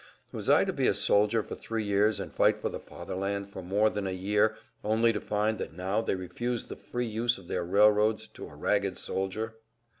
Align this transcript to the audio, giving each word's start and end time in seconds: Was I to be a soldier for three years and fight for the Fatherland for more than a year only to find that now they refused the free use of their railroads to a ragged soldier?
Was 0.31 0.49
I 0.49 0.65
to 0.65 0.73
be 0.73 0.87
a 0.87 0.95
soldier 0.95 1.43
for 1.43 1.53
three 1.53 1.83
years 1.83 2.19
and 2.19 2.33
fight 2.33 2.57
for 2.57 2.69
the 2.69 2.79
Fatherland 2.79 3.49
for 3.49 3.61
more 3.61 3.87
than 3.87 4.07
a 4.07 4.09
year 4.11 4.55
only 4.83 5.13
to 5.13 5.21
find 5.21 5.59
that 5.59 5.73
now 5.77 6.01
they 6.01 6.15
refused 6.15 6.69
the 6.69 6.75
free 6.75 7.05
use 7.05 7.37
of 7.37 7.47
their 7.47 7.63
railroads 7.63 8.27
to 8.29 8.47
a 8.47 8.55
ragged 8.55 8.97
soldier? 8.97 9.57